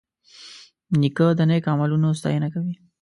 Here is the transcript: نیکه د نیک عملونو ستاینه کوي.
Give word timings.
نیکه 0.99 1.27
د 1.37 1.39
نیک 1.49 1.65
عملونو 1.73 2.09
ستاینه 2.19 2.47
کوي. 2.53 2.75